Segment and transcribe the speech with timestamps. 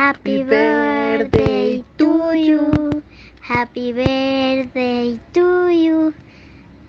[0.00, 3.02] Happy birthday to you.
[3.42, 6.14] Happy birthday to you.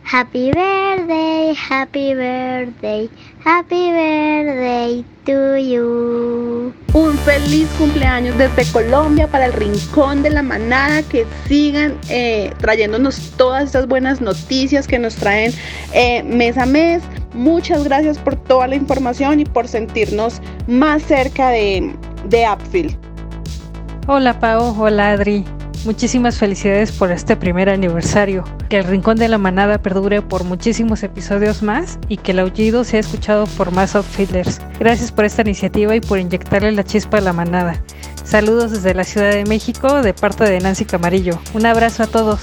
[0.02, 3.10] Happy birthday, happy birthday,
[3.44, 6.74] happy birthday to you.
[6.94, 11.04] Un feliz cumpleaños desde Colombia para el Rincón de la Manada.
[11.04, 15.52] Que sigan eh, trayéndonos todas estas buenas noticias que nos traen
[15.94, 17.04] eh, mes a mes.
[17.34, 21.94] Muchas gracias por toda la información y por sentirnos más cerca de,
[22.26, 22.98] de Upfield.
[24.08, 25.46] Hola Pau, hola Adri.
[25.86, 28.44] Muchísimas felicidades por este primer aniversario.
[28.70, 32.84] Que el Rincón de la Manada perdure por muchísimos episodios más y que el aullido
[32.84, 34.62] sea escuchado por más outfielders.
[34.80, 37.82] Gracias por esta iniciativa y por inyectarle la chispa a la manada.
[38.24, 41.40] Saludos desde la Ciudad de México de parte de Nancy Camarillo.
[41.54, 42.40] Un abrazo a todos.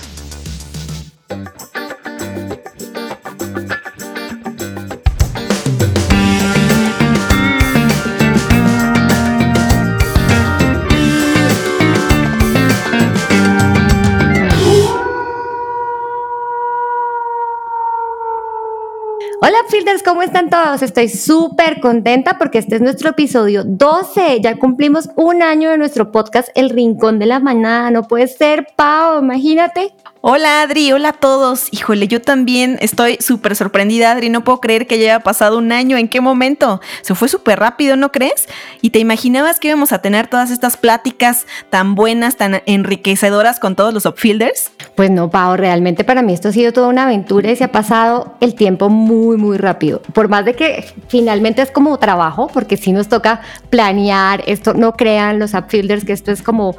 [19.40, 20.82] Hola Fielders, ¿cómo están todos?
[20.82, 24.40] Estoy súper contenta porque este es nuestro episodio 12.
[24.40, 27.92] Ya cumplimos un año de nuestro podcast El Rincón de la Manada.
[27.92, 29.94] No puede ser, Pau, imagínate.
[30.20, 31.68] Hola Adri, hola a todos.
[31.70, 34.30] Híjole, yo también estoy súper sorprendida, Adri.
[34.30, 35.96] No puedo creer que ya haya pasado un año.
[35.96, 36.80] ¿En qué momento?
[37.02, 38.48] Se fue súper rápido, ¿no crees?
[38.80, 43.76] ¿Y te imaginabas que íbamos a tener todas estas pláticas tan buenas, tan enriquecedoras con
[43.76, 44.72] todos los upfielders?
[44.96, 47.70] Pues no, Pau, realmente para mí esto ha sido toda una aventura y se ha
[47.70, 50.02] pasado el tiempo muy, muy rápido.
[50.14, 54.94] Por más de que finalmente es como trabajo, porque si nos toca planear, esto no
[54.94, 56.74] crean los upfielders que esto es como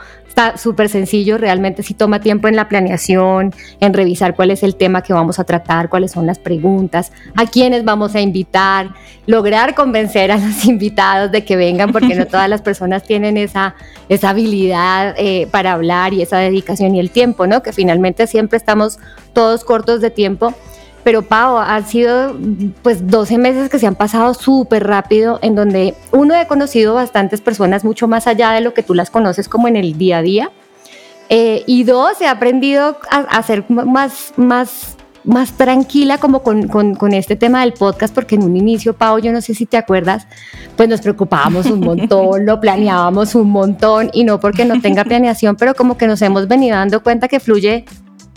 [0.58, 5.02] súper sencillo, realmente sí toma tiempo en la planeación, en revisar cuál es el tema
[5.02, 8.94] que vamos a tratar, cuáles son las preguntas, a quiénes vamos a invitar,
[9.26, 13.76] lograr convencer a los invitados de que vengan, porque no todas las personas tienen esa,
[14.08, 17.62] esa habilidad eh, para hablar y esa dedicación y el tiempo, ¿no?
[17.62, 19.00] Que finalmente siempre estamos
[19.34, 20.53] todos cortos de tiempo.
[21.03, 22.35] Pero Pau, han sido
[22.81, 27.41] pues 12 meses que se han pasado súper rápido, en donde uno he conocido bastantes
[27.41, 30.22] personas mucho más allá de lo que tú las conoces como en el día a
[30.22, 30.51] día.
[31.29, 36.96] Eh, y dos, he aprendido a, a, ser más, más, más tranquila como con, con,
[36.96, 39.78] con, este tema del podcast, porque en un inicio, Pau, yo no sé si te
[39.78, 40.28] acuerdas,
[40.75, 45.56] pues nos preocupábamos un montón, lo planeábamos un montón, y no porque no tenga planeación,
[45.56, 47.85] pero como que nos hemos venido dando cuenta que fluye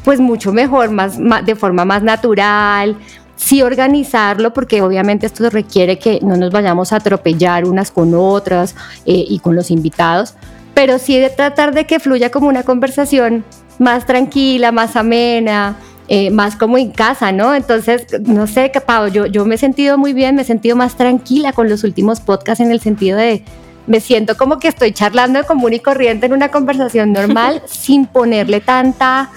[0.05, 2.97] pues mucho mejor, más, más, de forma más natural,
[3.37, 8.75] sí organizarlo, porque obviamente esto requiere que no nos vayamos a atropellar unas con otras
[9.05, 10.35] eh, y con los invitados,
[10.75, 13.45] pero sí de tratar de que fluya como una conversación
[13.79, 15.77] más tranquila, más amena,
[16.09, 17.55] eh, más como en casa, ¿no?
[17.55, 20.97] Entonces, no sé, Pau, yo, yo me he sentido muy bien, me he sentido más
[20.97, 23.45] tranquila con los últimos podcasts en el sentido de,
[23.87, 28.07] me siento como que estoy charlando de común y corriente en una conversación normal sin
[28.07, 29.31] ponerle tanta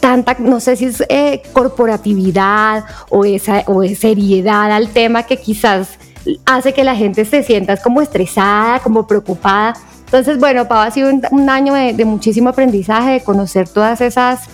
[0.00, 5.98] tanta, no sé si es eh, corporatividad o esa, o seriedad al tema que quizás
[6.44, 9.74] hace que la gente se sienta como estresada, como preocupada.
[10.04, 14.00] Entonces, bueno, Pau ha sido un, un año de, de, muchísimo aprendizaje, de conocer todas
[14.00, 14.48] esas,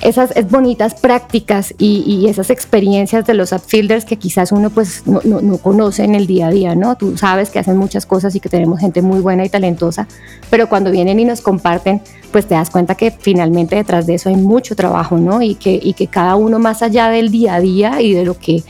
[0.00, 5.20] esas bonitas prácticas y, y, esas experiencias de los upfielders que quizás uno pues no,
[5.24, 6.96] no, no, conoce en el día a día, ¿no?
[6.96, 10.06] Tú sabes que hacen muchas cosas y que tenemos gente muy buena y talentosa,
[10.50, 14.28] pero cuando vienen y nos comparten, pues te das cuenta que finalmente detrás de eso
[14.28, 15.40] hay mucho trabajo, ¿no?
[15.40, 18.38] Y que, y que cada uno más allá del día a día y de lo
[18.38, 18.62] que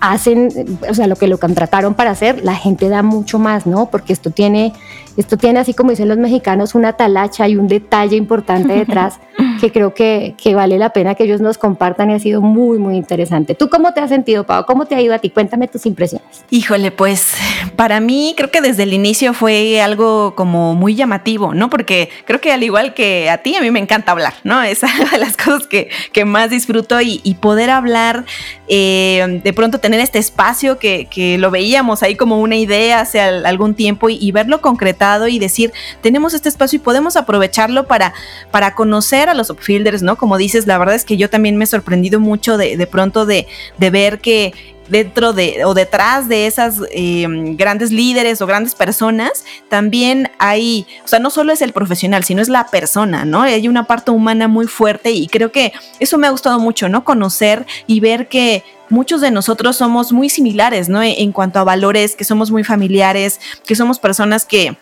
[0.00, 3.90] hacen, o sea, lo que lo contrataron para hacer, la gente da mucho más, ¿no?
[3.90, 4.72] Porque esto tiene,
[5.16, 9.20] esto tiene, así como dicen los mexicanos, una talacha y un detalle importante detrás
[9.58, 12.78] que creo que, que, vale la pena que ellos nos compartan y ha sido muy,
[12.78, 13.54] muy interesante.
[13.54, 14.64] ¿Tú cómo te has sentido, Pau?
[14.64, 15.30] ¿Cómo te ha ido a ti?
[15.30, 16.44] Cuéntame tus impresiones.
[16.50, 17.34] Híjole, pues
[17.76, 21.70] para mí creo que desde el inicio fue algo como muy llamativo, ¿no?
[21.70, 24.62] Porque creo que al igual que a ti, a mí me encanta hablar, ¿no?
[24.68, 28.24] Es una de las cosas que, que más disfruto y, y poder hablar,
[28.68, 33.20] eh, de pronto tener este espacio que, que, lo veíamos ahí como una idea hace
[33.20, 38.12] algún tiempo y, y, verlo concretado y decir, tenemos este espacio y podemos aprovecharlo para,
[38.50, 40.16] para conocer a los upfielders, ¿no?
[40.16, 43.26] Como dices, la verdad es que yo también me he sorprendido mucho de, de pronto
[43.26, 43.46] de,
[43.78, 44.52] de ver que
[44.88, 51.08] dentro de o detrás de esas eh, grandes líderes o grandes personas, también hay, o
[51.08, 53.42] sea, no solo es el profesional, sino es la persona, ¿no?
[53.42, 57.04] Hay una parte humana muy fuerte y creo que eso me ha gustado mucho, ¿no?
[57.04, 61.02] Conocer y ver que muchos de nosotros somos muy similares, ¿no?
[61.02, 64.76] En cuanto a valores, que somos muy familiares, que somos personas que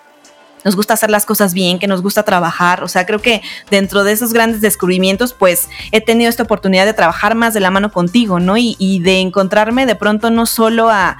[0.66, 2.82] nos gusta hacer las cosas bien, que nos gusta trabajar.
[2.82, 3.40] O sea, creo que
[3.70, 7.70] dentro de esos grandes descubrimientos, pues he tenido esta oportunidad de trabajar más de la
[7.70, 8.56] mano contigo, ¿no?
[8.58, 11.18] Y, de encontrarme de pronto no solo a,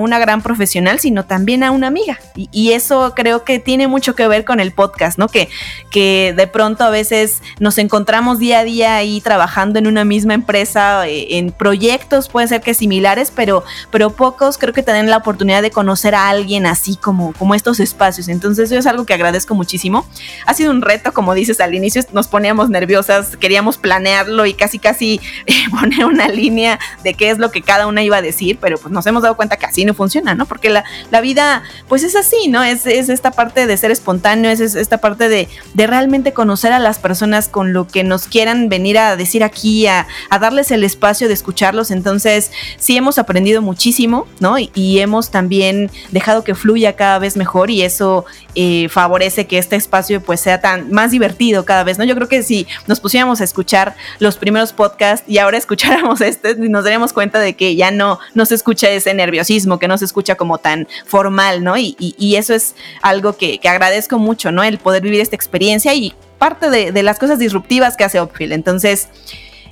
[0.00, 2.18] una gran profesional, sino también a una amiga.
[2.34, 5.28] Y, eso creo que tiene mucho que ver con el podcast, ¿no?
[5.28, 5.48] Que,
[5.92, 10.34] que de pronto a veces nos encontramos día a día ahí trabajando en una misma
[10.34, 13.62] empresa, eh, en proyectos, puede ser que similares, pero,
[13.92, 17.78] pero pocos creo que tienen la oportunidad de conocer a alguien así como, como estos
[17.78, 18.26] espacios.
[18.26, 20.06] Entonces eso es algo que agradezco muchísimo.
[20.46, 24.78] Ha sido un reto, como dices al inicio, nos poníamos nerviosas, queríamos planearlo y casi
[24.78, 28.58] casi eh, poner una línea de qué es lo que cada una iba a decir,
[28.60, 30.46] pero pues nos hemos dado cuenta que así no funciona, ¿no?
[30.46, 32.62] Porque la, la vida pues es así, ¿no?
[32.62, 36.78] Es, es, esta parte de ser espontáneo, es, esta parte de, de, realmente conocer a
[36.78, 40.84] las personas con lo que nos quieran venir a decir aquí, a, a darles el
[40.84, 41.90] espacio de escucharlos.
[41.90, 44.58] Entonces sí hemos aprendido muchísimo, ¿no?
[44.58, 49.58] Y, y hemos también dejado que fluya cada vez mejor y eso eh, favorece que
[49.58, 52.04] este espacio pues sea tan más divertido cada vez, ¿no?
[52.04, 56.54] Yo creo que si nos pusiéramos a escuchar los primeros podcasts y ahora escucháramos este,
[56.56, 60.04] nos daríamos cuenta de que ya no, no se escucha ese nerviosismo, que no se
[60.04, 61.76] escucha como tan formal, ¿no?
[61.76, 61.94] Y,
[62.34, 64.64] eso es algo que, agradezco mucho, ¿no?
[64.64, 68.52] El poder vivir esta experiencia y parte de, las cosas disruptivas que hace Opfield.
[68.52, 69.08] Entonces,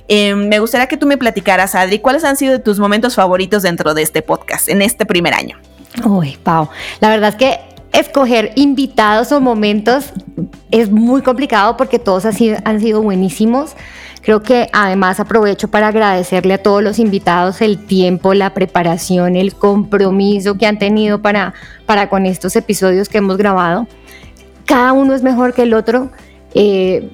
[0.07, 3.93] em, me gustaría que tú me platicaras, Adri, ¿cuáles han sido tus momentos favoritos dentro
[3.93, 5.59] de este podcast en este primer año?
[6.05, 6.69] Uy, Pau,
[7.01, 10.11] la verdad es que escoger invitados o momentos
[10.71, 13.75] es muy complicado porque todos han sido, buenísimos.
[14.21, 19.53] Creo que además aprovecho para agradecerle a todos los invitados el tiempo, la preparación, el
[19.53, 21.53] compromiso que han tenido para,
[21.85, 23.87] para con estos episodios que hemos grabado.
[24.65, 26.09] Cada uno es mejor que el otro
[26.55, 27.09] eh,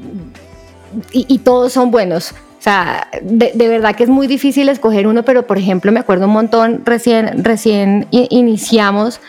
[1.12, 2.32] y, todos son buenos.
[2.32, 6.28] O sea, de, verdad que es muy difícil escoger uno, pero por ejemplo me acuerdo
[6.28, 9.20] un montón, recién iniciamos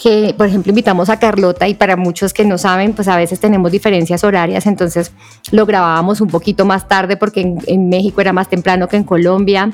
[0.00, 3.40] que, por ejemplo, invitamos a Carlota y para muchos que no saben, pues a veces
[3.40, 5.12] tenemos diferencias horarias, entonces
[5.50, 9.72] lo grabábamos un poquito más tarde porque en, México era más temprano que en Colombia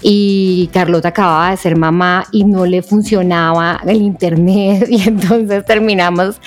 [0.00, 6.40] y Carlota acababa de ser mamá y no le funcionaba el internet y entonces terminamos,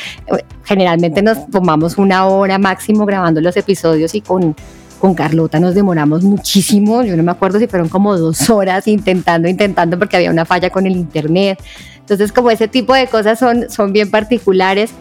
[0.63, 4.55] generalmente nos tomamos una hora máximo grabando los episodios y con
[4.99, 9.47] con Carlota nos demoramos muchísimo, yo no me acuerdo si fueron como dos horas intentando,
[9.47, 11.59] intentando porque había una falla con el internet.
[12.07, 14.91] Entonces, como ese tipo de cosas son, son bien particulares.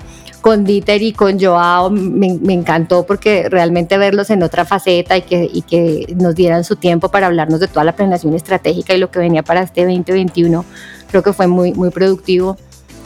[0.41, 5.49] Con Dieter y con Joao me, encantó porque realmente verlos en otra faceta y que,
[5.53, 9.11] y que nos dieran su tiempo para hablarnos de toda la planeación estratégica y lo
[9.11, 10.65] que venía para este 2021,
[11.11, 12.57] creo que fue muy, muy productivo.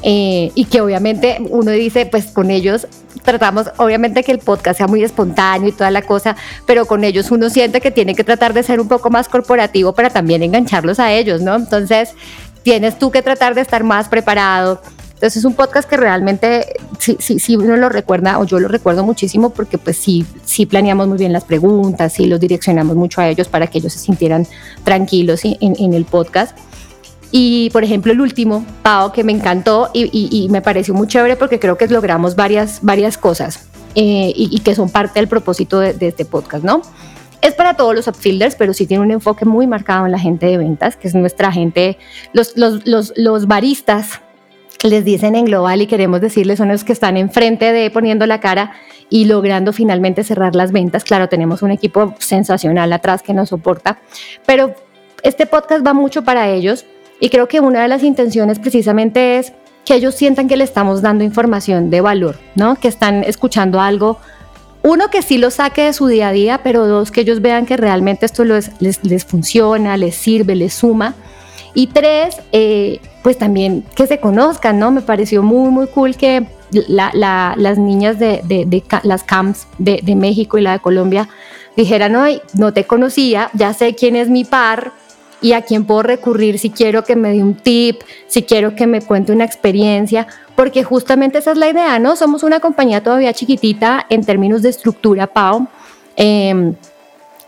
[0.03, 2.87] Eh, y que obviamente uno dice, pues con ellos
[3.23, 6.37] tratamos, obviamente que el podcast sea muy espontáneo y toda la cosa,
[6.67, 9.93] pero con ellos uno siente que tiene que tratar de ser un poco más corporativo
[9.93, 11.55] para también engancharlos a ellos, ¿no?
[11.55, 12.14] Entonces,
[12.62, 14.80] tienes tú que tratar de estar más preparado.
[15.14, 18.68] Entonces es un podcast que realmente sí, sí, sí uno lo recuerda, o yo lo
[18.68, 23.20] recuerdo muchísimo porque pues sí, sí planeamos muy bien las preguntas, sí los direccionamos mucho
[23.20, 24.46] a ellos para que ellos se sintieran
[24.82, 26.56] tranquilos en, en el podcast.
[27.32, 31.36] Y por ejemplo, el último, Pau, que me encantó y, y, me pareció muy chévere
[31.36, 35.94] porque creo que logramos varias, varias cosas eh, y, que son parte del propósito de,
[36.00, 36.82] este podcast, ¿no?
[37.42, 40.46] Es para todos los upfielders, pero sí tiene un enfoque muy marcado en la gente
[40.46, 41.98] de ventas, que es nuestra gente,
[42.32, 44.20] los, los, los, los baristas,
[44.82, 48.40] les dicen en global y queremos decirles son los que están enfrente de poniendo la
[48.40, 48.72] cara
[49.10, 51.04] y logrando finalmente cerrar las ventas.
[51.04, 53.98] Claro, tenemos un equipo sensacional atrás que nos soporta,
[54.46, 54.75] pero
[55.22, 56.86] este podcast va mucho para ellos
[57.20, 59.52] y creo que una de las intenciones precisamente es
[59.84, 62.76] que ellos sientan que le estamos dando información de valor, ¿no?
[62.76, 64.19] Que están escuchando algo,
[64.82, 67.67] uno que sí lo saque de su día a día, pero dos que ellos vean
[67.67, 71.15] que realmente esto les, les, funciona, les sirve, les suma.
[71.75, 74.91] Y tres, eh, pues también que se conozcan, ¿no?
[74.91, 80.56] Me pareció muy, muy cool que las niñas de, de, las camps de, de, México
[80.56, 81.29] y la de Colombia
[81.77, 84.93] dijeran, hoy no te conocía, ya sé quién es mi par,
[85.41, 88.87] y a quién puedo recurrir si quiero que me dé un tip, si quiero que
[88.87, 90.27] me cuente una experiencia,
[90.60, 92.17] porque justamente esa es la idea, ¿no?
[92.17, 95.67] Somos una compañía todavía chiquitita en términos de estructura, Pau.
[96.17, 96.74] Em,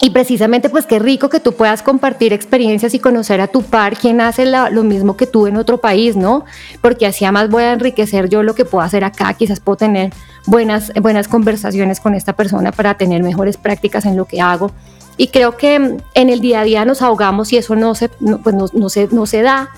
[0.01, 3.99] y precisamente, pues qué rico que tú puedas compartir experiencias y conocer a tu par,
[3.99, 6.47] quien hace lo mismo que tú en otro país, ¿no?
[6.81, 10.11] Porque así además voy a enriquecer yo lo que puedo hacer acá, quizás puedo tener
[10.47, 14.71] buenas, buenas conversaciones con esta persona para tener mejores prácticas en lo que hago.
[15.19, 18.57] Y creo que en el día a día nos ahogamos y eso no se, pues
[18.73, 19.69] no, se, no se da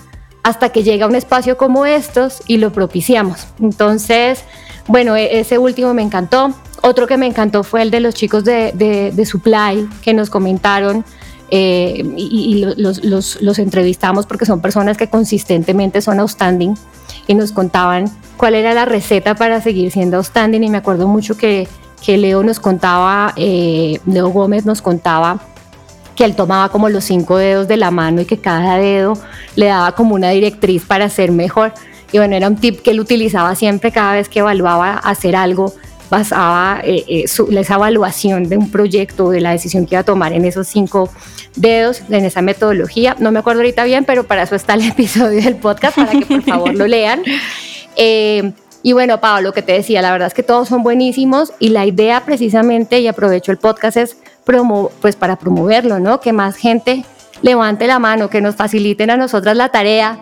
[0.45, 3.47] hasta que llega un espacio como estos y lo propiciamos.
[3.59, 4.43] Entonces,
[4.85, 6.53] bueno, e, ese último me encantó.
[6.83, 11.03] Otro que me encantó fue el de los chicos de, de, Supply que nos comentaron
[11.49, 16.75] eh, y, los, entrevistamos porque son personas que consistentemente son outstanding
[17.25, 18.05] y nos contaban
[18.37, 21.67] cuál era la receta para seguir siendo outstanding y me acuerdo mucho que,
[22.05, 25.39] que Leo nos contaba, eh, Leo Gómez nos contaba
[26.15, 29.17] que él tomaba como los cinco dedos de la mano y que cada dedo
[29.55, 31.73] le daba como una directriz para ser mejor.
[32.11, 35.73] Y bueno, era un tip que él utilizaba siempre cada vez que evaluaba hacer algo,
[36.09, 40.33] basaba eh, eh, esa evaluación de un proyecto, de la decisión que iba a tomar
[40.33, 41.09] en esos cinco
[41.55, 43.15] dedos, en esa metodología.
[43.19, 46.25] No me acuerdo ahorita bien, pero para eso está el episodio del podcast, para que
[46.25, 47.21] por favor lo lean.
[47.97, 48.51] Eh,
[48.85, 51.69] y bueno, Pablo, lo que te decía, la verdad es que todos son buenísimos y
[51.69, 54.17] la idea precisamente, y aprovecho el podcast, es
[55.01, 56.19] pues para promoverlo, ¿no?
[56.19, 57.03] Que más gente
[57.41, 60.19] levante la mano, que nos faciliten a nosotras la tarea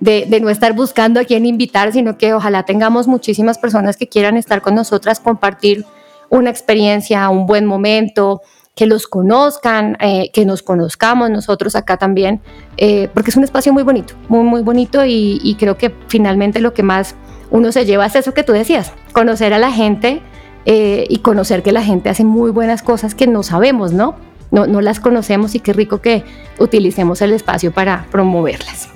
[0.00, 4.36] de, no estar buscando a quién invitar, sino que ojalá tengamos muchísimas personas que quieran
[4.36, 5.86] estar con nosotras, compartir
[6.28, 8.42] una experiencia, un buen momento,
[8.74, 12.42] que los conozcan, eh, que nos conozcamos nosotros acá también,
[12.76, 16.74] eh, porque es un espacio muy bonito, muy, muy bonito y, creo que finalmente lo
[16.74, 17.14] que más
[17.52, 20.22] uno se lleva es eso que tú decías, conocer a la gente
[20.64, 24.16] eh, y conocer que la gente hace muy buenas cosas que no sabemos, ¿no?
[24.50, 26.24] No, no las conocemos y qué rico que
[26.58, 28.88] utilicemos el espacio para promoverlas.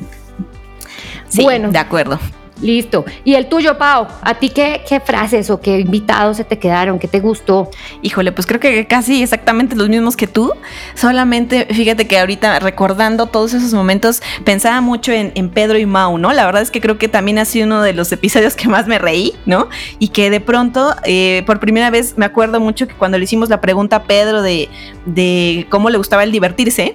[1.29, 2.19] Sí, bueno, de acuerdo.
[2.61, 3.05] Listo.
[3.23, 4.07] ¿Y el tuyo, Pau?
[4.23, 6.99] ¿A ti qué, qué, frases o qué invitados se te quedaron?
[6.99, 7.71] ¿Qué te gustó?
[8.01, 10.53] Híjole, pues creo que casi exactamente los mismos que tú.
[10.95, 16.33] Solamente, fíjate que ahorita recordando todos esos momentos, pensaba mucho en, Pedro y Mau, ¿no?
[16.33, 18.87] La verdad es que creo que también ha sido uno de los episodios que más
[18.87, 19.69] me reí, ¿no?
[19.99, 23.49] Y que de pronto, eh, por primera vez, me acuerdo mucho que cuando le hicimos
[23.49, 24.69] la pregunta a Pedro de,
[25.05, 26.95] de cómo le gustaba el divertirse,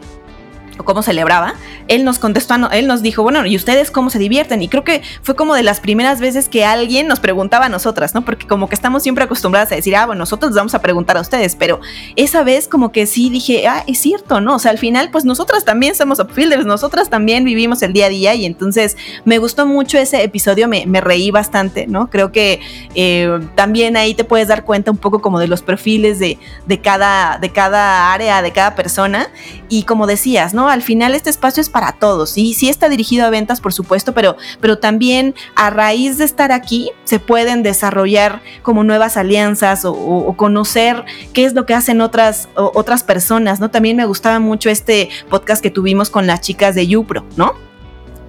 [0.83, 1.55] cómo celebraba,
[1.87, 4.61] él nos contestó, él nos dijo, bueno, ¿y ustedes cómo se divierten?
[4.61, 8.13] Y creo que fue como de las primeras veces que alguien nos preguntaba a nosotras,
[8.13, 8.23] ¿no?
[8.23, 11.21] Porque como que estamos siempre acostumbradas a decir, ah, bueno, nosotros vamos a preguntar a
[11.21, 11.79] ustedes, pero
[12.15, 14.55] esa vez como que sí dije, ah, es cierto, ¿no?
[14.55, 18.09] O sea, al final, pues nosotras también somos upfielders, nosotras también vivimos el día a
[18.09, 22.09] día y entonces me gustó mucho ese episodio, me, reí bastante, ¿no?
[22.09, 22.59] Creo que
[22.95, 26.79] eh, también ahí te puedes dar cuenta un poco como de los perfiles de, de,
[26.79, 29.29] cada, de cada área, de cada persona
[29.69, 30.69] y como decías, ¿no?
[30.71, 34.13] Al final este espacio es para todos, y sí está dirigido a ventas, por supuesto,
[34.13, 40.33] pero, pero también a raíz de estar aquí se pueden desarrollar como nuevas alianzas o,
[40.37, 43.69] conocer qué es lo que hacen otras, otras personas, ¿no?
[43.69, 47.70] También me gustaba mucho este podcast que tuvimos con las chicas de Yupro, ¿no?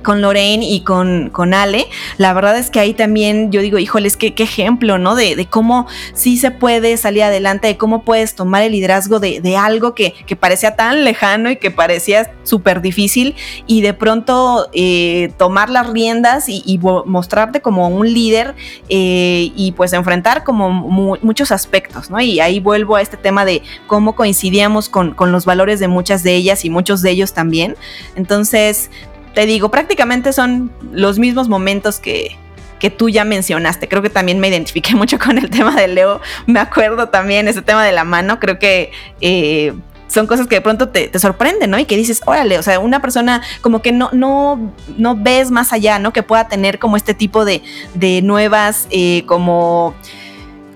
[0.02, 1.86] Con Lorraine y con, con Ale,
[2.18, 5.14] la verdad es que ahí también yo digo, híjoles, qué, qué ejemplo, ¿no?
[5.14, 9.40] De, de, cómo sí se puede salir adelante, de cómo puedes tomar el liderazgo de,
[9.40, 13.34] de algo que, que, parecía tan lejano y que parecía súper difícil
[13.66, 18.54] y de pronto eh, tomar las riendas y, y, mostrarte como un líder
[18.88, 22.20] eh, y pues enfrentar como mu muchos aspectos, ¿no?
[22.20, 26.22] Y ahí vuelvo a este tema de cómo coincidíamos con, con los valores de muchas
[26.22, 27.76] de ellas y muchos de ellos también.
[28.16, 28.90] Entonces,
[29.34, 32.36] te digo, prácticamente son los mismos momentos que,
[32.78, 33.88] que tú ya mencionaste.
[33.88, 36.20] Creo que también me identifiqué mucho con el tema de Leo.
[36.46, 38.40] Me acuerdo también ese tema de la mano.
[38.40, 39.72] Creo que eh,
[40.08, 41.78] son cosas que de pronto te, te, sorprenden, ¿no?
[41.78, 45.72] Y que dices, órale, o sea, una persona como que no, no, no ves más
[45.72, 46.12] allá, ¿no?
[46.12, 47.62] Que pueda tener como este tipo de,
[47.94, 49.94] de nuevas, eh, como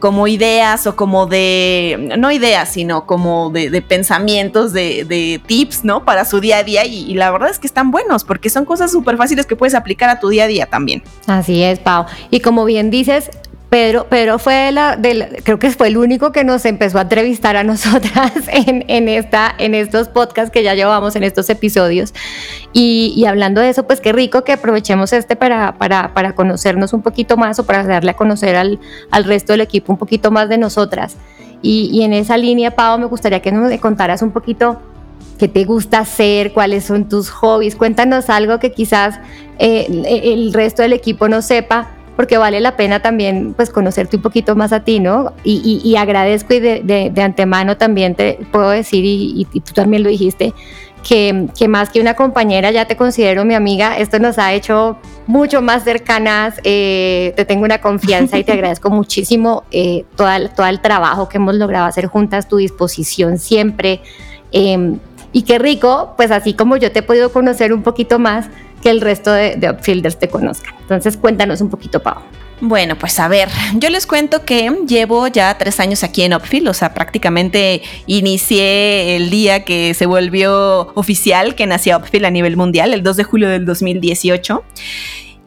[0.07, 5.85] como ideas o como de, no ideas, sino como de, de pensamientos, de, de, tips,
[5.85, 6.05] ¿no?
[6.05, 8.65] Para su día a día y, y la verdad es que están buenos porque son
[8.65, 11.03] cosas súper fáciles que puedes aplicar a tu día a día también.
[11.27, 12.07] Así es, Pau.
[12.31, 13.31] Y como bien dices,
[13.77, 17.59] Pedro, Pedro fue la, de, creo que fue el único que nos empezó a entrevistar
[17.59, 22.15] a nosotras en, en, esta, en estos podcasts que ya llevamos en estos episodios.
[22.73, 26.95] Y, y, hablando de eso, pues qué rico que aprovechemos este para, para, para conocernos
[26.95, 28.81] un poquito más o para darle a conocer al,
[29.11, 31.17] al resto del equipo un poquito más de nosotras.
[31.61, 34.81] Y, y en esa línea, Pau, me gustaría que nos contaras un poquito
[35.39, 37.77] qué te gusta hacer, cuáles son tus hobbies.
[37.77, 39.21] Cuéntanos algo que quizás
[39.59, 39.87] eh,
[40.25, 44.57] el resto del equipo no sepa porque vale la pena también pues conocerte un poquito
[44.57, 45.35] más a ti, ¿no?
[45.45, 49.61] Y, y, y agradezco y de, de, de, antemano también te puedo decir, y, y
[49.61, 50.55] tú también lo dijiste,
[51.07, 54.97] que, que, más que una compañera ya te considero mi amiga, esto nos ha hecho
[55.27, 60.67] mucho más cercanas, eh, te tengo una confianza y te agradezco muchísimo eh, toda, todo
[60.67, 64.01] el trabajo que hemos logrado hacer juntas, tu disposición siempre.
[64.51, 64.97] Eh,
[65.33, 68.49] y qué rico, pues así como yo te he podido conocer un poquito más,
[68.87, 70.73] que el resto de, de upfielders te conozcan.
[70.79, 72.23] Entonces cuéntanos un poquito, Pau.
[72.61, 76.69] Bueno, pues a ver, yo les cuento que llevo ya tres años aquí en Upfield,
[76.69, 82.57] o sea, prácticamente inicié el día que se volvió oficial que nacía Upfield a nivel
[82.57, 84.63] mundial, el 2 de julio del 2018.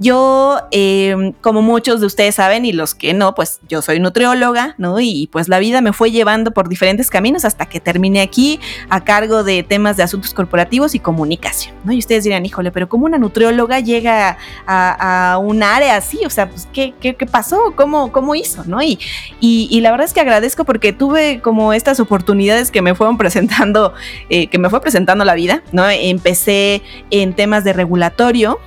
[0.01, 4.75] Yo, em, como muchos de ustedes saben y los que no, pues yo soy nutrióloga,
[4.77, 5.01] ¿no?
[5.01, 9.03] Y pues la vida me fue llevando por diferentes caminos hasta que terminé aquí a
[9.03, 11.91] cargo de temas de asuntos corporativos y comunicación, ¿no?
[11.91, 16.19] Y ustedes dirán, híjole, pero ¿cómo una nutrióloga llega a, un área así?
[16.25, 17.73] O sea, pues, ¿qué, qué, pasó?
[17.75, 18.63] ¿Cómo, ¿Cómo hizo?
[18.65, 18.81] ¿No?
[18.81, 18.99] Y,
[19.41, 23.93] y, la verdad es que agradezco porque tuve como estas oportunidades que me fueron presentando,
[24.29, 25.89] eh, que me fue presentando la vida, ¿no?
[25.89, 28.59] Empecé en temas de regulatorio,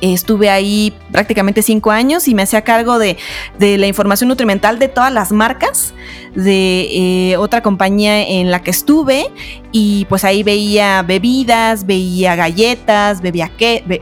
[0.00, 3.16] Estuve ahí prácticamente cinco años y me hacía cargo de,
[3.58, 5.94] la información nutrimental de todas las marcas
[6.34, 9.26] de eh, otra compañía en la que estuve
[9.72, 13.50] y pues ahí veía bebidas, veía galletas, veía,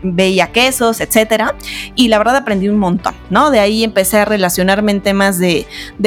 [0.02, 1.54] veía quesos, etcétera.
[1.94, 3.50] Y la verdad aprendí un montón, ¿no?
[3.50, 5.66] De ahí empecé a relacionarme en temas de,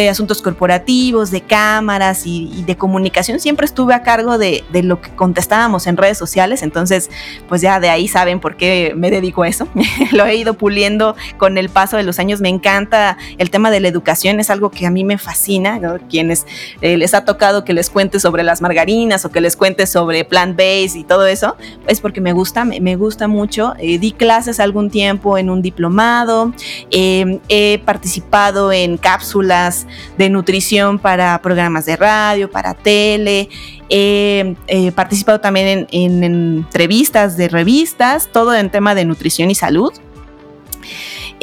[0.10, 3.40] asuntos corporativos, de cámaras y, de comunicación.
[3.40, 7.10] Siempre estuve a cargo de, de, lo que contestábamos en redes sociales, entonces
[7.48, 9.68] pues ya de ahí saben por qué me dedico a eso.
[10.12, 12.42] lo he ido puliendo con el paso de los años.
[12.42, 15.80] Me encanta el tema de la educación, es algo que a mí me fascina.
[16.10, 16.46] Quienes
[16.82, 20.24] eh, les ha tocado que les cuente sobre las margarinas o que les cuentes sobre
[20.26, 21.56] plant based y todo eso,
[21.88, 23.74] es porque me gusta, me, gusta mucho.
[23.80, 26.54] Eh, di clases algún tiempo en un diplomado,
[26.92, 33.50] em, he participado en cápsulas de nutrición para programas de radio, para tele,
[33.94, 39.94] he participado también en entrevistas de revistas, todo en tema de nutrición y salud.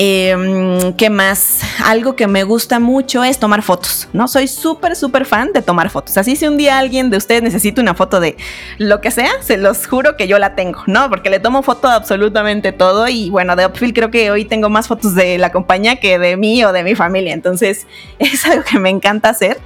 [0.01, 1.59] Em, ¿Qué más?
[1.85, 4.29] Algo que me gusta mucho es tomar fotos, ¿no?
[4.29, 6.17] Soy súper, súper fan de tomar fotos.
[6.17, 8.37] Así si un día alguien de ustedes necesita una foto de
[8.79, 11.11] lo que sea, se los juro que yo la tengo, ¿no?
[11.11, 14.71] Porque le tomo foto de absolutamente todo y bueno, de Upfield creo que hoy tengo
[14.71, 17.35] más fotos de la compañía que de mí o de mi familia.
[17.35, 17.89] Entonces
[18.21, 19.59] es algo que me encanta hacer.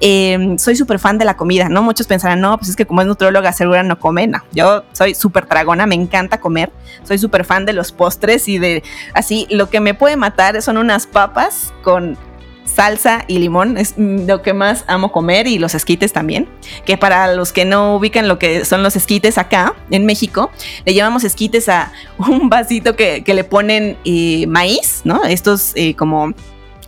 [0.00, 1.82] Em, soy súper fan de la comida, ¿no?
[1.82, 4.42] Muchos pensarán, no, pues es que como es nutrióloga segura no come, no.
[4.52, 6.70] Yo soy súper tragona, me encanta comer,
[7.04, 8.82] soy súper fan de los postres y de
[9.14, 12.18] así, lo que me puede matar son unas papas con
[12.64, 16.48] salsa y limón es lo que más amo comer y los esquites también.
[16.84, 20.50] Que para los que no ubican lo que son los esquites acá en México,
[20.84, 25.24] le llamamos esquites a un vasito que, le ponen eh, maíz, ¿no?
[25.24, 26.34] Estos eh, como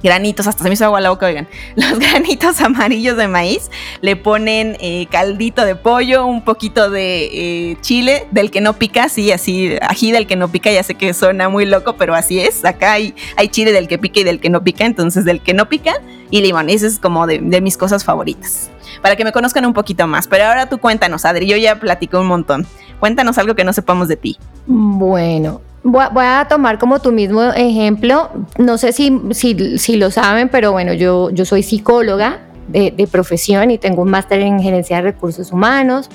[0.02, 4.16] granitos, hasta se me hizo agua la boca, oigan, los granitos amarillos de maíz, le
[4.16, 9.32] ponen eh, caldito de pollo, un poquito de eh, chile, del que no pica, sí,
[9.32, 12.64] así, ají del que no pica, ya sé que suena muy loco, pero así es,
[12.64, 15.54] acá hay, hay chile del que pica y del que no pica, entonces del que
[15.54, 15.94] no pica
[16.30, 18.70] y limón, eso es como de, de mis cosas favoritas,
[19.02, 22.20] para que me conozcan un poquito más, pero ahora tú cuéntanos, Adri, yo ya platico
[22.20, 22.66] un montón,
[23.00, 24.38] cuéntanos algo que no sepamos de ti.
[24.66, 30.72] Bueno, Voy a, tomar como tu mismo ejemplo, no sé si, si, lo saben, pero
[30.72, 35.02] bueno, yo, yo soy psicóloga de, de, profesión y tengo un máster en gerencia de
[35.02, 36.10] recursos humanos.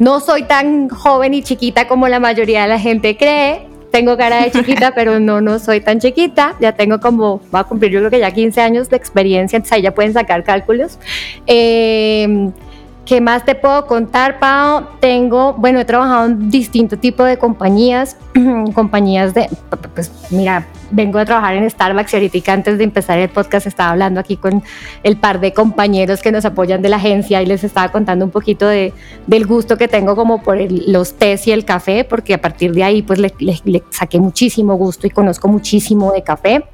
[0.00, 3.68] No soy tan joven y chiquita como la mayoría de la gente cree.
[3.92, 6.56] Tengo cara de chiquita, pero no, no soy tan chiquita.
[6.58, 9.74] Ya tengo como, va a cumplir yo creo que ya 15 años de experiencia, entonces
[9.74, 10.98] ahí ya pueden sacar cálculos.
[11.46, 12.50] Eh,
[13.06, 14.86] ¿Qué más te puedo contar, Pau?
[14.98, 18.16] Tengo, bueno, he trabajado en distintos tipos de compañías,
[18.74, 19.50] compañías de,
[19.94, 23.90] pues mira, vengo a trabajar en Starbucks y ahorita antes de empezar el podcast estaba
[23.90, 24.62] hablando aquí con
[25.02, 28.30] el par de compañeros que nos apoyan de la agencia y les estaba contando un
[28.30, 28.94] poquito de,
[29.26, 32.84] del gusto que tengo como por los tés y el café, porque a partir de
[32.84, 36.64] ahí pues le saqué muchísimo gusto y conozco muchísimo de café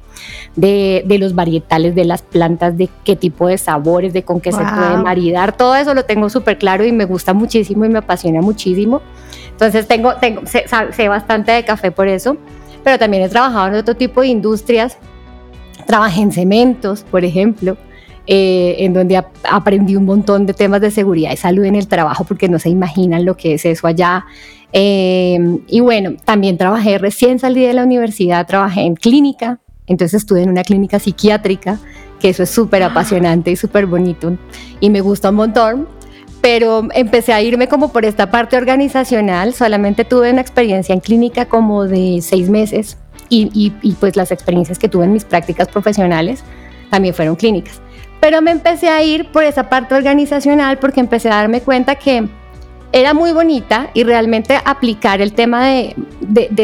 [0.55, 4.63] de, los varietales de las plantas, de qué tipo de sabores, de con qué se
[4.63, 8.41] puede maridar, todo eso lo tengo súper claro y me gusta muchísimo y me apasiona
[8.41, 9.01] muchísimo.
[9.51, 12.37] Entonces tengo, tengo sé, bastante de café por eso,
[12.83, 14.97] pero también he trabajado en otro tipo de industrias.
[15.85, 17.77] Trabajé en cementos, por ejemplo,
[18.27, 22.23] eh, en donde aprendí un montón de temas de seguridad y salud en el trabajo,
[22.23, 24.25] porque no se imaginan lo que es eso allá.
[24.73, 30.41] Eh, y bueno, también trabajé, recién salí de la universidad, trabajé en clínica, entonces estuve
[30.43, 31.79] en una clínica psiquiátrica,
[32.19, 34.37] que eso es súper apasionante y súper bonito
[34.79, 35.87] y me gusta un montón.
[36.41, 39.53] Pero empecé a irme como por esta parte organizacional.
[39.53, 42.97] Solamente tuve una experiencia en clínica como de seis meses
[43.29, 46.43] y, y pues las experiencias que tuve en mis prácticas profesionales
[46.89, 47.79] también fueron clínicas.
[48.19, 52.27] Pero me empecé a ir por esa parte organizacional porque empecé a darme cuenta que
[52.93, 55.95] era muy bonita y realmente aplicar el tema de,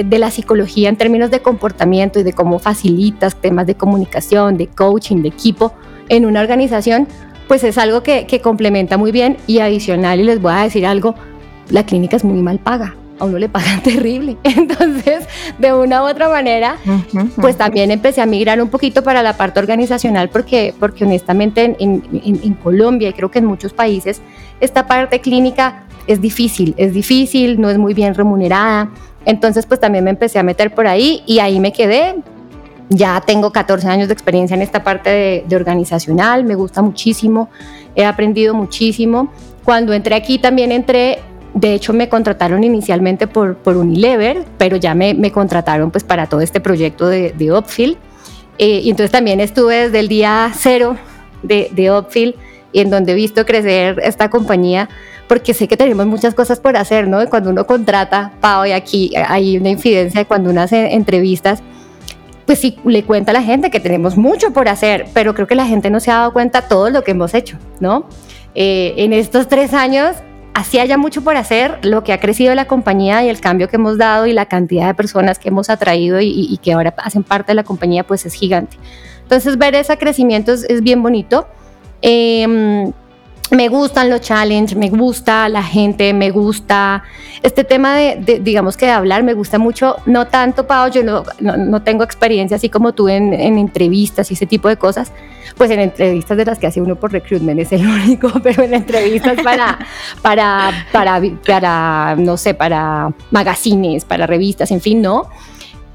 [0.09, 5.21] la psicología en términos de comportamiento y de cómo facilitas temas de comunicación, de coaching,
[5.21, 5.73] de equipo
[6.09, 7.07] en una organización,
[7.47, 11.15] pues es algo que, complementa muy bien y adicional, y les voy a decir algo,
[11.69, 12.95] la clínica es muy mal paga.
[13.19, 14.37] A uno le pagan terrible.
[14.43, 15.25] Entonces,
[15.57, 16.77] de una u otra manera,
[17.41, 22.03] pues también empecé a migrar un poquito para la parte organizacional porque, porque honestamente en,
[22.11, 24.21] en Colombia y creo que en muchos países,
[24.59, 28.89] esta parte clínica es difícil, es difícil, no es muy bien remunerada.
[29.25, 32.15] Entonces, pues también me empecé a meter por ahí y ahí me quedé.
[32.89, 37.49] Ya tengo 14 años de experiencia en esta parte de, organizacional, me gusta muchísimo,
[37.95, 39.29] he aprendido muchísimo.
[39.65, 41.19] Cuando entré aquí también entré
[41.53, 46.27] de hecho, me contrataron inicialmente por, por Unilever, pero ya me, me, contrataron pues para
[46.27, 47.97] todo este proyecto de, de Upfield.
[48.59, 50.97] Eh, y entonces también estuve desde el día cero
[51.41, 52.35] de, de Upfield
[52.71, 54.89] y en donde he visto crecer esta compañía
[55.27, 57.21] porque sé que tenemos muchas cosas por hacer, ¿no?
[57.21, 61.61] Y cuando uno contrata, Pau, y aquí hay una infidencia de cuando uno hace entrevistas,
[62.45, 65.55] pues sí le cuenta a la gente que tenemos mucho por hacer, pero creo que
[65.55, 68.07] la gente no se ha dado cuenta todo lo que hemos hecho, ¿no?
[68.55, 70.15] Eh, en estos tres años,
[70.53, 73.75] así haya mucho por hacer, lo que ha crecido la compañía y el cambio que
[73.75, 77.51] hemos dado y la cantidad de personas que hemos atraído y, que ahora hacen parte
[77.51, 78.77] de la compañía, pues es gigante.
[79.23, 81.47] Entonces, ver ese crecimiento es, es bien bonito.
[82.01, 82.91] Eh,
[83.49, 87.03] me gustan los challenges, me gusta la gente, me gusta
[87.43, 91.23] este tema de, digamos que de hablar, me gusta mucho, no tanto, Pau, yo no,
[91.39, 95.13] no, tengo experiencia así como tú en, entrevistas y ese tipo de cosas,
[95.55, 98.73] pues en entrevistas de las que hace uno por recruitment es el único, pero en
[98.73, 99.79] entrevistas para,
[100.21, 105.29] para, para, para, no sé, para magazines, para revistas, en fin, no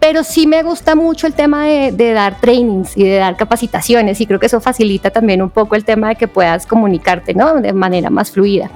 [0.03, 4.27] pero sí me gusta mucho el tema de, dar trainings y de dar capacitaciones y
[4.27, 7.61] creo que eso facilita también un poco el tema de que puedas comunicarte ¿no?
[7.61, 8.69] de manera más fluida.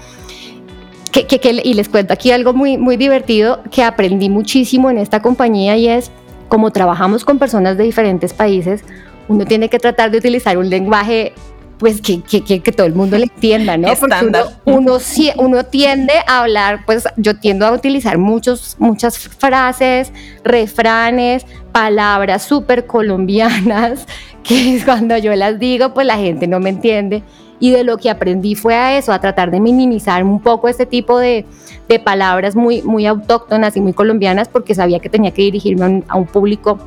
[1.65, 5.89] Y les cuento aquí algo muy, muy divertido que aprendí muchísimo en esta compañía y
[5.89, 6.13] es
[6.49, 8.85] como trabajamos con personas de diferentes países,
[9.27, 11.33] uno tiene que tratar de utilizar un lenguaje
[11.79, 13.89] pues que, que, que, todo el mundo le entienda, ¿no?
[14.01, 14.99] Porque uno, uno,
[15.37, 20.13] uno, tiende a hablar, pues yo tiendo a utilizar muchos, muchas frases,
[20.43, 24.07] refranes, palabras súper colombianas,
[24.43, 27.23] que cuando yo las digo, pues la gente no me entiende.
[27.59, 30.85] Y de lo que aprendí fue a eso, a tratar de minimizar un poco este
[30.85, 31.47] tipo de,
[31.89, 36.17] de palabras muy, muy autóctonas y muy colombianas, porque sabía que tenía que dirigirme a
[36.17, 36.79] un público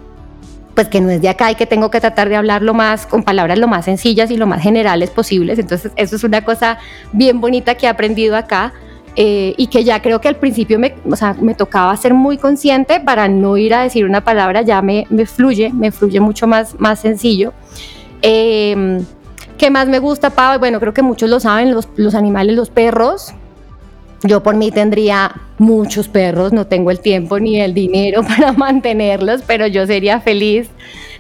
[0.76, 3.24] pues que no es de acá y que tengo que tratar de hablarlo más con
[3.24, 5.60] palabras lo más sencillas y lo más generales posibles.
[5.60, 6.78] Entonces, eso es una cosa
[7.12, 8.74] bien bonita que he aprendido acá.
[9.16, 12.38] Eh, y que ya creo que al principio me, o sea, me tocaba ser muy
[12.38, 16.48] consciente para no ir a decir una palabra, ya me, me fluye, me fluye mucho
[16.48, 17.52] más, más sencillo.
[18.22, 19.02] Eh,
[19.60, 20.58] ¿Qué más me gusta, Pau?
[20.58, 23.34] Bueno, creo que muchos lo saben, los, los animales, los perros,
[24.24, 29.42] yo por mí tendría muchos perros, no tengo el tiempo ni el dinero para mantenerlos,
[29.46, 30.70] pero yo sería feliz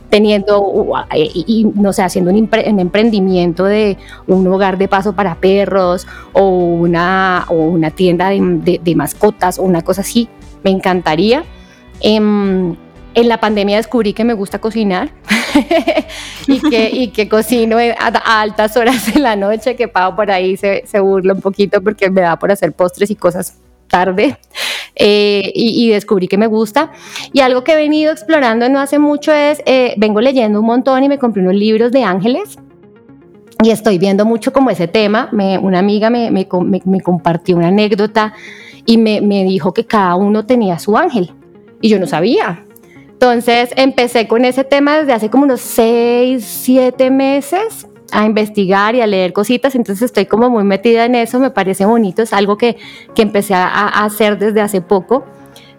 [0.09, 0.73] teniendo
[1.13, 7.45] y, no sé, haciendo un, emprendimiento de un hogar de paso para perros o una,
[7.49, 10.27] o una tienda de, mascotas o una cosa así,
[10.63, 11.43] me encantaría.
[12.01, 12.75] Em,
[13.13, 15.12] en la pandemia descubrí que me gusta cocinar
[16.48, 20.58] y, que, y que cocino a, altas horas de la noche, que Pau por ahí
[20.58, 23.58] se, se, burla un poquito porque me da por hacer postres y cosas
[23.89, 24.38] tarde.
[24.95, 26.91] Eh, y, descubrí que me gusta.
[27.34, 31.04] Y algo que he venido explorando no hace mucho es, eh, vengo leyendo un montón
[31.04, 32.58] y me compré unos libros de ángeles.
[33.63, 35.30] Y estoy viendo mucho como ese tema.
[35.32, 36.48] Me, una amiga me, me,
[36.86, 38.34] me, compartió una anécdota
[38.86, 41.32] y me dijo que cada uno tenía su ángel.
[41.82, 42.65] Y yo no sabía.
[43.21, 49.01] Entonces empecé con ese tema desde hace como unos seis, siete meses a investigar y
[49.01, 52.58] a leer cositas, entonces estoy como muy metida en eso, me parece bonito, es algo
[52.58, 52.77] que,
[53.15, 55.25] que empecé a, hacer desde hace poco.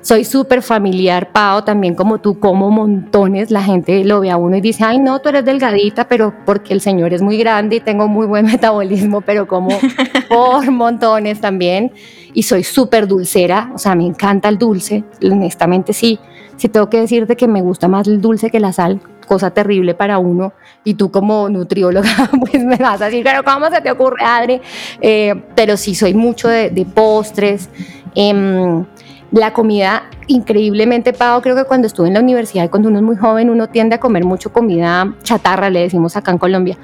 [0.02, 4.56] Soy súper familiar, Pau, también como tú, como montones, la gente lo ve a uno
[4.56, 7.80] y dice, ay no, tú eres delgadita, pero porque el señor es muy grande y
[7.80, 9.70] tengo muy buen metabolismo, pero como
[10.28, 11.92] por montones también.
[12.32, 16.18] Y soy súper dulcera, o sea, me encanta el dulce, honestamente sí
[16.60, 19.94] si tengo que decirte que me gusta más el dulce que la sal, cosa terrible
[19.94, 20.52] para uno,
[20.84, 22.10] y tú como nutrióloga,
[22.40, 24.60] pues me vas a decir, pero ¿cómo se te ocurre, Adri?
[25.00, 27.70] Eh, pero sí, soy mucho de, postres.
[28.14, 28.84] Em,
[29.32, 33.16] la comida, increíblemente, Pau, creo que cuando estuve en la universidad, cuando uno es muy
[33.16, 36.78] joven, uno tiende a comer mucho comida chatarra, le decimos acá en Colombia,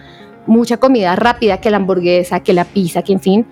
[0.46, 3.46] mucha comida rápida, que la hamburguesa, que la pizza, que en fin,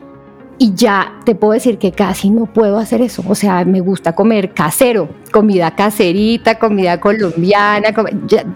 [0.59, 3.25] y ya te puedo decir que casi no puedo hacer eso.
[3.29, 7.89] O sea, me gusta comer casero, comida caserita, comida colombiana.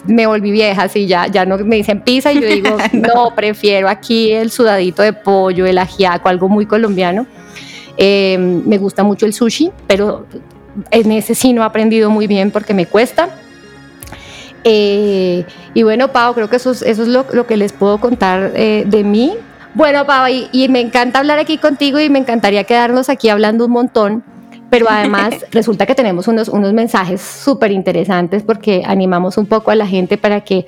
[0.07, 3.35] me volví vieja, así ya, ya no me dicen pizza y yo digo, no.
[3.35, 7.27] prefiero aquí el sudadito de pollo, el ajiaco, algo muy colombiano.
[8.00, 10.24] Em, me gusta mucho el sushi, pero
[10.92, 13.28] en ese sí no he aprendido muy bien porque me cuesta.
[14.62, 17.98] Eh, y bueno, Pau, creo que eso es, eso es lo, lo que les puedo
[17.98, 19.34] contar eh, de mí.
[19.74, 23.72] Bueno, Pau, y, me encanta hablar aquí contigo y me encantaría quedarnos aquí hablando un
[23.72, 24.22] montón,
[24.70, 29.74] pero además resulta que tenemos unos, unos mensajes súper interesantes porque animamos un poco a
[29.74, 30.66] la gente para que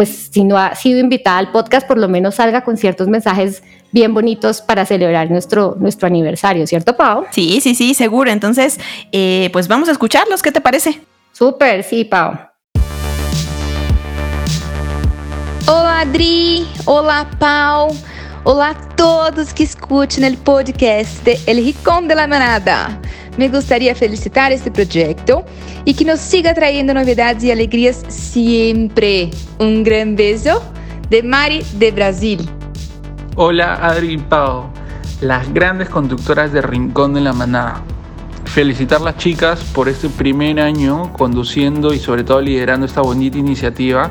[0.00, 3.62] pues si no ha sido invitada al podcast, por lo menos salga con ciertos mensajes
[3.92, 7.26] bien bonitos para celebrar nuestro, nuestro aniversario, ¿cierto, Pau?
[7.32, 8.30] Sí, sí, sí, seguro.
[8.30, 8.80] Entonces,
[9.12, 11.02] eh, pues vamos a escucharlos, ¿qué te parece?
[11.32, 12.32] Súper, sí, Pau.
[15.66, 16.66] Hola, Adri.
[16.86, 17.94] Hola, Pau.
[18.44, 22.98] Hola a todos que escuchan el podcast de El Ricón de la Manada.
[23.36, 25.44] Me gustaría felicitar este proyecto
[25.84, 29.30] y que nos siga trayendo novedades y alegrías siempre.
[29.58, 30.62] Un gran beso
[31.08, 32.48] de Mari de Brasil.
[33.36, 34.64] Hola Adri y Pau,
[35.20, 37.82] las grandes conductoras de Rincón de la Manada.
[38.44, 44.10] Felicitar las chicas por este primer año conduciendo y sobre todo liderando esta bonita iniciativa.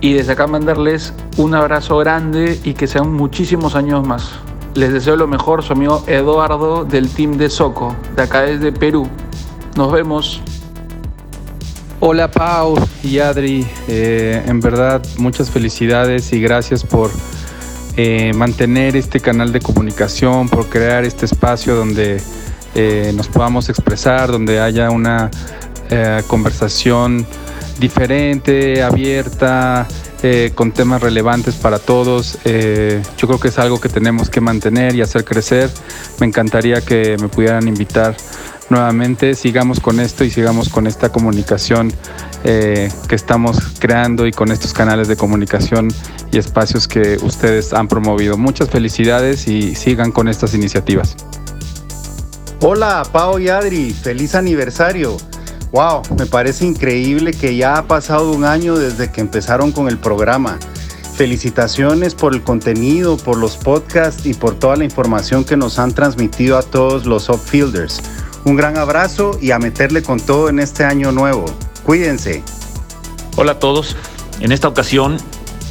[0.00, 4.45] Y desde acá mandarles un abrazo grande y que sean muchísimos años más.
[4.76, 9.08] Les deseo lo mejor, su amigo Eduardo del team de Soco, de acá desde Perú.
[9.74, 10.42] Nos vemos.
[11.98, 17.10] Hola Pau y Adri, eh, en verdad muchas felicidades y gracias por
[17.96, 22.20] eh, mantener este canal de comunicación, por crear este espacio donde
[22.74, 25.30] eh, nos podamos expresar, donde haya una
[26.26, 27.24] conversación
[27.78, 29.86] diferente, abierta,
[30.54, 32.38] con temas relevantes para todos.
[32.44, 35.70] yo creo que es algo que tenemos que mantener y hacer crecer.
[36.20, 38.16] Me encantaría que me pudieran invitar
[38.70, 41.92] nuevamente sigamos con esto y sigamos con esta comunicación
[42.44, 45.88] eh, que estamos creando y con estos canales de comunicación
[46.32, 48.36] y espacios que ustedes han promovido.
[48.36, 51.16] Muchas felicidades y sigan con estas iniciativas.
[52.60, 55.16] Hola, Pau y Adri, feliz aniversario.
[55.72, 59.98] Wow, me parece increíble que ya ha pasado un año desde que empezaron con el
[59.98, 60.58] programa.
[61.16, 65.92] Felicitaciones por el contenido, por los podcasts y por toda la información que nos han
[65.92, 68.02] transmitido a todos los upfielders.
[68.44, 71.46] Un gran abrazo y a meterle con todo en este año nuevo.
[71.84, 72.42] Cuídense.
[73.36, 73.96] Hola a todos.
[74.40, 75.16] En esta ocasión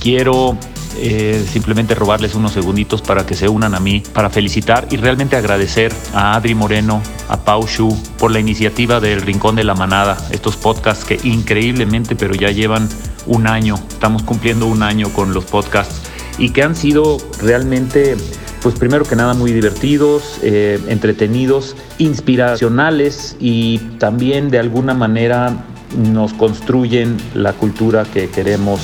[0.01, 0.58] quiero
[0.97, 5.36] eh, simplemente robarles unos segunditos para que se unan a mí, para felicitar y realmente
[5.36, 10.17] agradecer a Adri Moreno, a Pau Shu por la iniciativa del Rincón de la Manada,
[10.31, 12.88] estos podcasts que increíblemente, pero ya llevan
[13.25, 16.01] un año, estamos cumpliendo un año con los podcasts
[16.38, 18.15] y que han sido realmente
[18.62, 26.34] pues primero que nada muy divertidos, eh, entretenidos, inspiracionales y también de alguna manera nos
[26.34, 28.81] construyen la cultura que queremos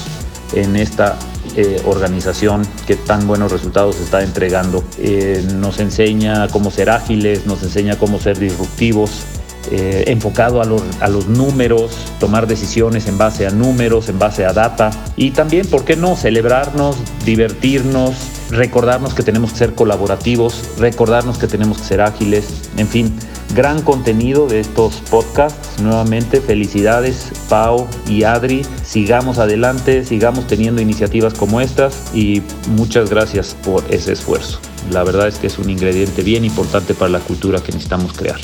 [0.53, 1.17] en esta
[1.55, 4.83] eh, organización que tan buenos resultados está entregando.
[4.97, 9.23] Eh, nos enseña cómo ser ágiles, nos enseña cómo ser disruptivos,
[9.71, 14.53] enfocado a los, a los, números, tomar decisiones en base a números, en base a
[14.53, 18.15] data y también, ¿por qué no?, celebrarnos, divertirnos,
[18.51, 23.15] recordarnos que tenemos que ser colaborativos, recordarnos que tenemos que ser ágiles, en fin,
[23.55, 25.81] gran contenido de estos podcasts.
[25.81, 32.41] Nuevamente, felicidades Pau y Adri, sigamos adelante, sigamos teniendo iniciativas como estas y
[32.75, 34.59] muchas gracias por ese esfuerzo.
[34.91, 38.39] La verdad es que es un ingrediente bien importante para la cultura que necesitamos crear.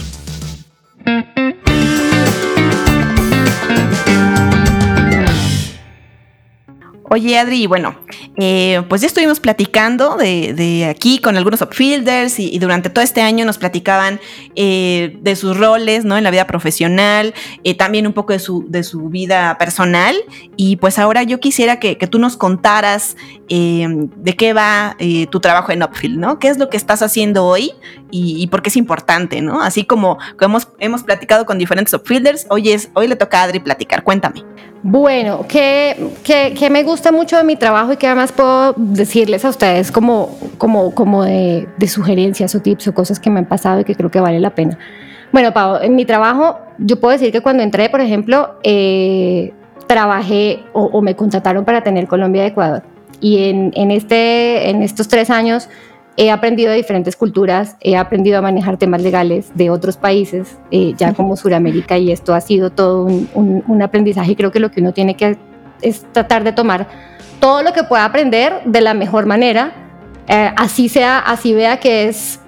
[7.09, 7.95] Oye, Adri, bueno,
[8.39, 13.45] eh, pues ya estuvimos platicando de, aquí con algunos upfielders y, durante todo este año
[13.45, 14.19] nos platicaban
[14.55, 16.17] eh, de sus roles, ¿no?
[16.17, 20.15] En la vida profesional, eh, también un poco de su, de su vida personal.
[20.55, 23.17] Y pues ahora yo quisiera que, tú nos contaras
[23.49, 24.95] de qué va
[25.29, 26.39] tu trabajo en Upfield, ¿no?
[26.39, 27.73] ¿Qué es lo que estás haciendo hoy
[28.09, 29.61] y, por qué es importante, ¿no?
[29.61, 33.59] Así como, hemos, hemos platicado con diferentes upfielders, hoy, es, hoy le toca a Adri
[33.59, 34.03] platicar.
[34.03, 34.43] Cuéntame.
[34.83, 39.49] Bueno, que, que, me gusta mucho de mi trabajo y que además puedo decirles a
[39.49, 43.83] ustedes como, como, como de, sugerencias o tips o cosas que me han pasado y
[43.83, 44.77] que creo que vale la pena.
[45.31, 49.51] Bueno, Pau, en mi trabajo, yo puedo decir que cuando entré, por ejemplo, eh,
[49.87, 52.83] trabajé o, me contrataron para tener Colombia de Ecuador.
[53.19, 55.69] Y en, en, este, en estos tres años
[56.17, 60.93] he aprendido de diferentes culturas, he aprendido a manejar temas legales de otros países, eh,
[60.97, 64.31] ya como Sudamérica, y esto ha sido todo un, aprendizaje.
[64.31, 65.37] Y creo que lo que uno tiene que
[65.81, 66.87] es tratar de tomar
[67.39, 69.73] todo lo que pueda aprender de la mejor manera,
[70.27, 72.39] eh, así sea, así vea que es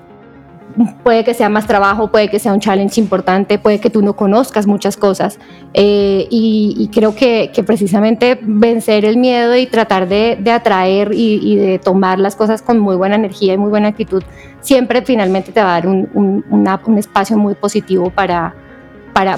[1.03, 4.15] puede que sea más trabajo, puede que sea un challenge importante, puede que tú no
[4.15, 5.39] conozcas muchas cosas.
[5.73, 12.19] Eh, y, creo que, precisamente vencer el miedo y tratar de, atraer y, de tomar
[12.19, 14.23] las cosas con muy buena energía y muy buena actitud,
[14.61, 18.53] siempre finalmente te va a dar un, espacio muy positivo para,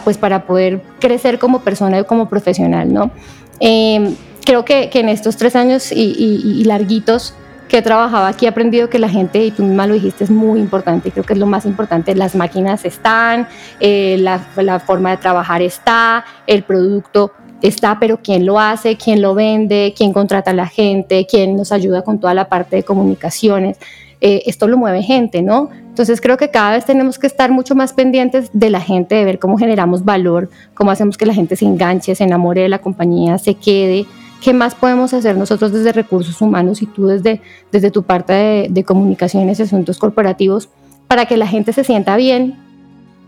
[0.03, 2.93] pues, para poder crecer como persona y como profesional.
[2.93, 3.11] ¿no?
[3.59, 4.15] Eh,
[4.45, 7.35] creo que, en estos tres años y larguitos,
[7.71, 10.29] que he trabajado aquí he aprendido que la gente, y tú misma lo dijiste, es
[10.29, 13.47] muy importante, creo que es lo más importante, las máquinas están,
[13.79, 14.39] eh, la,
[14.79, 17.31] forma de trabajar está, el producto
[17.61, 21.71] está, pero quién lo hace, quién lo vende, quién contrata a la gente, quién nos
[21.71, 23.77] ayuda con toda la parte de comunicaciones.
[24.19, 25.69] Eh, esto lo mueve gente, ¿no?
[25.71, 29.23] Entonces creo que cada vez tenemos que estar mucho más pendientes de la gente, de
[29.23, 32.79] ver cómo generamos valor, cómo hacemos que la gente se enganche, se enamore de la
[32.79, 34.05] compañía, se quede.
[34.41, 38.83] ¿Qué más podemos hacer nosotros desde recursos humanos y tú desde, desde tu parte de,
[38.83, 40.67] comunicaciones y asuntos corporativos
[41.07, 42.57] para que la gente se sienta bien,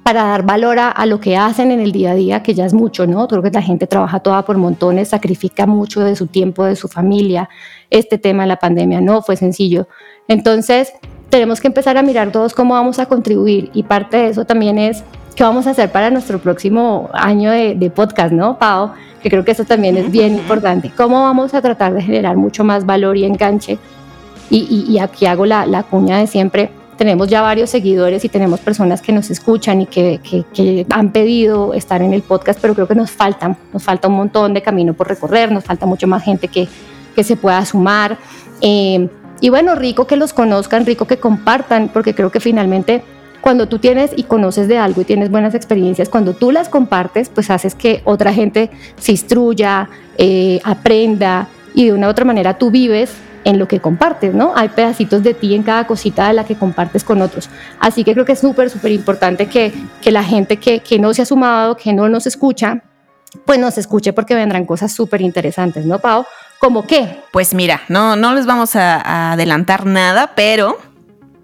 [0.02, 2.74] para dar valor a, lo que hacen en el día a día, que ya es
[2.74, 3.28] mucho, ¿no?
[3.28, 6.88] Creo que la gente trabaja toda por montones, sacrifica mucho de su tiempo, de su
[6.88, 7.48] familia.
[7.92, 9.88] Este tema de la pandemia no fue sencillo.
[10.28, 10.94] Entonces,
[11.34, 14.78] tenemos que empezar a mirar todos cómo vamos a contribuir y parte de eso también
[14.78, 15.04] es
[15.36, 18.92] qué vamos a hacer para nuestro próximo año de, podcast, ¿no, Pau?
[19.20, 20.92] Que creo que eso también es bien importante.
[20.96, 23.80] ¿Cómo vamos a tratar de generar mucho más valor y enganche?
[24.52, 26.70] Y, aquí hago la, la cuña de siempre
[27.00, 30.20] tenemos ya varios seguidores y tenemos personas que nos escuchan y que,
[30.54, 34.18] que, han pedido estar en el podcast, pero creo que nos falta, nos falta un
[34.18, 36.68] montón de camino por recorrer, nos falta mucho más gente que,
[37.16, 38.20] que se pueda sumar.
[38.62, 39.10] Eh,
[39.44, 43.04] y bueno, rico que los conozcan, rico que compartan, porque creo que finalmente
[43.42, 47.28] cuando tú tienes y conoces de algo y tienes buenas experiencias, cuando tú las compartes,
[47.28, 52.58] pues haces que otra gente se instruya, eh, aprenda y de una u otra manera
[52.58, 54.54] tú vives en lo que compartes, ¿no?
[54.56, 57.50] Hay pedacitos de ti en cada cosita de la que compartes con otros.
[57.82, 61.14] Así que creo que es súper, súper importante que, que, la gente que, que no
[61.14, 62.82] se ha sumado, que no nos escucha,
[63.46, 66.26] pues nos escuche porque vendrán cosas súper interesantes, ¿no, Pau?
[66.64, 67.20] ¿Cómo qué?
[67.34, 70.78] Pues mira, no, no les vamos a, adelantar nada, pero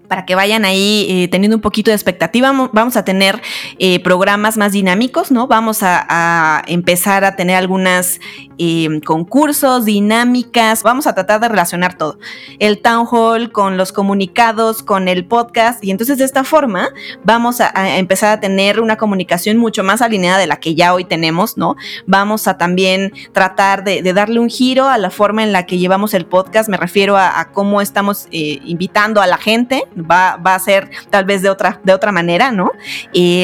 [0.08, 2.50] para que vayan ahí eh, teniendo un poquito de expectativa.
[2.72, 3.42] Vamos a tener
[3.78, 5.46] eh, programas más dinámicos, ¿no?
[5.46, 8.18] Vamos a, empezar a tener algunas
[8.62, 10.82] em, concursos, dinámicas.
[10.82, 12.18] Vamos a tratar de relacionar todo.
[12.58, 15.82] El town hall con los comunicados, con el podcast.
[15.82, 16.90] Y entonces de esta forma
[17.24, 21.04] vamos a, empezar a tener una comunicación mucho más alineada de la que ya hoy
[21.04, 21.76] tenemos, ¿no?
[22.06, 26.12] Vamos a también tratar de, darle un giro a la forma en la que llevamos
[26.12, 26.68] el podcast.
[26.68, 31.40] Me refiero a, cómo estamos eh, invitando a la gente, va, a ser tal vez
[31.40, 32.72] de otra, de otra manera, ¿no?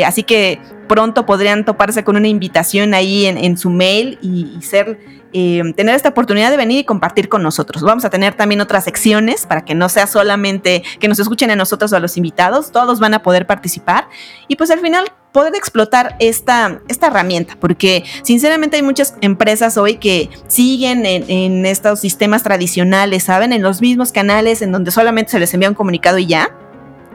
[0.05, 4.99] así que pronto podrían toparse con una invitación ahí en, su mail y, ser,
[5.33, 7.83] eh, tener esta oportunidad de venir y compartir con nosotros.
[7.83, 11.57] Vamos a tener también otras secciones para que no sea solamente que nos escuchen a
[11.57, 14.09] nosotros o a los invitados, todos van a poder participar
[14.49, 19.97] y pues al final poder explotar esta, esta herramienta, porque sinceramente hay muchas empresas hoy
[19.97, 23.53] que siguen en, en estos sistemas tradicionales, ¿saben?
[23.53, 26.51] En los mismos canales en donde solamente se les envía un comunicado y ya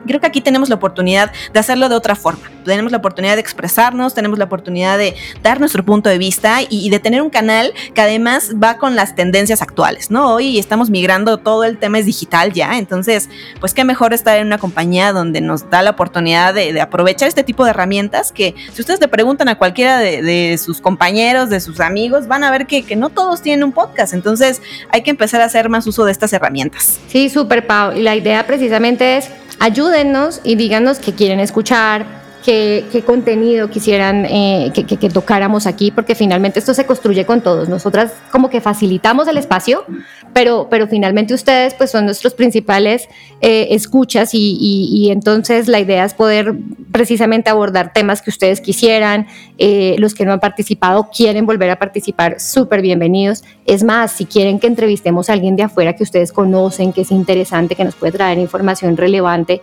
[0.06, 2.50] Creo que aquí tenemos la oportunidad de hacerlo de otra forma.
[2.66, 6.90] Tenemos la oportunidad de expresarnos, tenemos la oportunidad de dar nuestro punto de vista y,
[6.90, 10.34] de tener un canal que además va con las tendencias actuales, ¿no?
[10.34, 14.48] Hoy estamos migrando, todo el tema es digital ya, entonces, pues qué mejor estar en
[14.48, 18.82] una compañía donde nos da la oportunidad de, aprovechar este tipo de herramientas que si
[18.82, 22.84] ustedes le preguntan a cualquiera de, sus compañeros, de sus amigos, van a ver que,
[22.84, 26.12] que, no todos tienen un podcast, entonces hay que empezar a hacer más uso de
[26.12, 27.00] estas herramientas.
[27.08, 27.94] Sí, súper, Pau.
[27.94, 29.30] Y la idea precisamente es
[29.62, 36.60] ayúdennos y díganos qué quieren escuchar, qué, contenido quisieran eh, que, tocáramos aquí, porque finalmente
[36.60, 37.70] esto se construye con todos.
[37.70, 39.86] Nosotras como que facilitamos el espacio,
[40.34, 43.08] pero, pero finalmente ustedes pues son nuestros principales
[43.42, 46.56] eh, escuchas y, entonces la idea es poder
[46.92, 49.28] precisamente abordar temas que ustedes quisieran,
[49.58, 53.44] eh, los que no han participado quieren volver a participar, súper bienvenidos.
[53.66, 57.12] Es más, si quieren que entrevistemos a alguien de afuera que ustedes conocen, que es
[57.12, 59.62] interesante, que nos puede traer información relevante,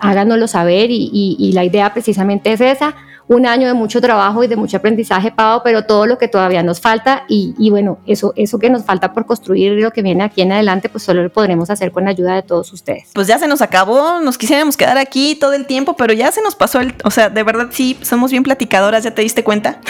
[0.00, 2.94] háganoslo saber y, la idea precisamente es esa,
[3.28, 6.62] un año de mucho trabajo y de mucho aprendizaje, Pau, pero todo lo que todavía
[6.62, 10.42] nos falta y, bueno, eso, eso que nos falta por construir lo que viene aquí
[10.42, 13.10] en adelante, pues solo lo podremos hacer con la ayuda de todos ustedes.
[13.14, 16.40] Pues ya se nos acabó, nos quisiéramos quedar aquí todo el tiempo, pero ya se
[16.40, 19.80] nos pasó el, o sea, de verdad sí, somos bien platicadoras, ¿ya te diste cuenta?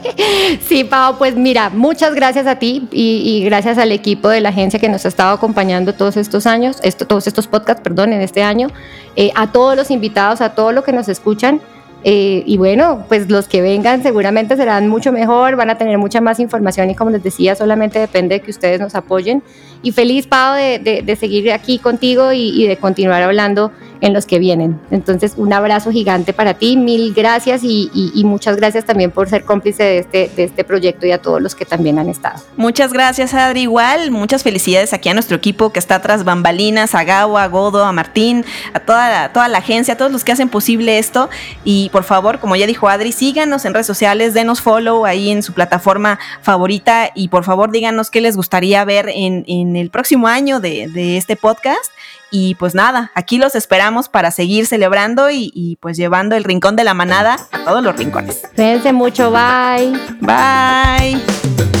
[0.68, 4.78] sí, Pau, pues mira, muchas gracias a ti y, gracias al equipo de la agencia
[4.78, 8.42] que nos ha estado acompañando todos estos años, esto, todos estos podcasts, perdón, en este
[8.42, 8.68] año,
[9.16, 11.60] eh, a todos los invitados, a todos los que nos escuchan.
[12.06, 16.20] Eh, y bueno, pues los que vengan seguramente serán mucho mejor, van a tener mucha
[16.20, 19.42] más información y como les decía, solamente depende de que ustedes nos apoyen.
[19.82, 24.38] Y feliz, Pau, de, de, seguir aquí contigo y, de continuar hablando en los que
[24.38, 24.80] vienen.
[24.90, 29.82] Entonces, un abrazo gigante para ti, mil gracias y, muchas gracias también por ser cómplice
[29.82, 32.42] de este, de este proyecto y a todos los que también han estado.
[32.56, 33.62] Muchas gracias, Adri.
[33.62, 37.84] Igual, muchas felicidades aquí a nuestro equipo que está tras bambalinas, a Gao, a Godo,
[37.84, 41.28] a Martín, a toda la, toda la agencia, a todos los que hacen posible esto.
[41.64, 45.42] Y por favor, como ya dijo Adri, síganos en redes sociales, denos follow ahí en
[45.42, 50.28] su plataforma favorita y por favor díganos qué les gustaría ver en, en el próximo
[50.28, 51.90] año de, de este podcast
[52.36, 56.74] Y pues nada, aquí los esperamos para seguir celebrando y, y pues llevando el rincón
[56.74, 58.42] de la manada a todos los rincones.
[58.56, 59.92] Cuídense mucho, bye.
[60.20, 61.73] Bye.